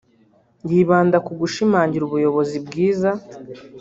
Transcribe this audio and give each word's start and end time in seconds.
yibanda 0.69 1.17
ku 1.25 1.31
gushimangira 1.39 2.03
ubuyobozi 2.05 2.57
bwiza 2.65 3.09